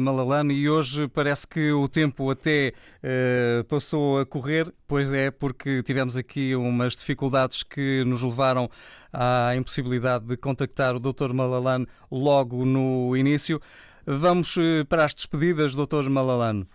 Malalane, 0.00 0.54
e 0.54 0.70
hoje 0.70 1.08
parece 1.08 1.48
que 1.48 1.72
o 1.72 1.88
tempo 1.88 2.30
até 2.30 2.72
eh, 3.02 3.64
passou 3.68 4.20
a 4.20 4.24
correr, 4.24 4.72
pois 4.86 5.12
é, 5.12 5.32
porque 5.32 5.82
tivemos 5.82 6.16
aqui 6.16 6.54
umas 6.54 6.94
dificuldades 6.94 7.64
que 7.64 8.04
nos 8.04 8.22
levaram 8.22 8.70
à 9.12 9.56
impossibilidade 9.56 10.24
de 10.24 10.36
contactar 10.36 10.94
o 10.94 11.00
Dr. 11.00 11.32
Malalane 11.32 11.88
logo 12.08 12.64
no 12.64 13.16
início. 13.16 13.60
Vamos 14.06 14.56
eh, 14.56 14.84
para 14.88 15.04
as 15.04 15.12
despedidas, 15.12 15.74
Dr. 15.74 16.08
Malalane. 16.08 16.68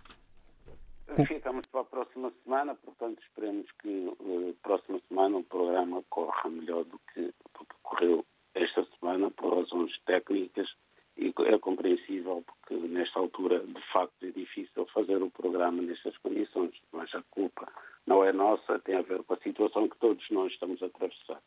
Ficamos 1.26 1.66
para 1.66 1.80
a 1.80 1.84
próxima 1.84 2.32
semana, 2.44 2.74
portanto 2.76 3.20
esperemos 3.22 3.66
que 3.82 4.08
eh, 4.08 4.54
próxima 4.62 5.00
semana 5.08 5.38
o 5.38 5.44
programa 5.44 6.02
corra 6.10 6.48
melhor 6.48 6.84
do 6.84 7.00
que, 7.12 7.22
do 7.22 7.64
que 7.64 7.74
correu 7.82 8.24
esta 8.54 8.86
semana, 8.98 9.30
por 9.30 9.56
razões 9.56 9.98
técnicas, 10.06 10.68
e 11.16 11.34
é 11.46 11.58
compreensível 11.58 12.44
porque 12.46 12.74
nesta 12.86 13.18
altura 13.18 13.60
de 13.60 13.82
facto 13.92 14.14
é 14.22 14.30
difícil 14.30 14.86
fazer 14.94 15.20
o 15.20 15.30
programa 15.30 15.82
nestas 15.82 16.16
condições, 16.18 16.74
mas 16.92 17.12
a 17.14 17.22
culpa 17.30 17.66
não 18.06 18.22
é 18.22 18.32
nossa, 18.32 18.78
tem 18.78 18.94
a 18.96 19.02
ver 19.02 19.22
com 19.24 19.34
a 19.34 19.38
situação 19.38 19.88
que 19.88 19.98
todos 19.98 20.24
nós 20.30 20.52
estamos 20.52 20.80
a 20.82 20.86
atravessar. 20.86 21.42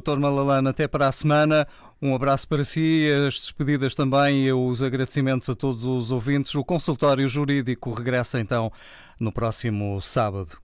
Dr. 0.00 0.18
Malalane, 0.18 0.68
até 0.68 0.88
para 0.88 1.06
a 1.06 1.12
semana. 1.12 1.68
Um 2.02 2.14
abraço 2.14 2.48
para 2.48 2.64
si, 2.64 3.06
as 3.26 3.38
despedidas 3.38 3.94
também 3.94 4.46
e 4.46 4.52
os 4.52 4.82
agradecimentos 4.82 5.48
a 5.48 5.54
todos 5.54 5.84
os 5.84 6.10
ouvintes. 6.10 6.54
O 6.54 6.64
consultório 6.64 7.28
jurídico 7.28 7.92
regressa 7.92 8.40
então 8.40 8.72
no 9.20 9.30
próximo 9.30 10.00
sábado. 10.00 10.63